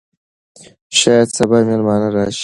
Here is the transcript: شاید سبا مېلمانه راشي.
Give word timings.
شاید 0.99 1.27
سبا 1.37 1.57
مېلمانه 1.67 2.07
راشي. 2.15 2.39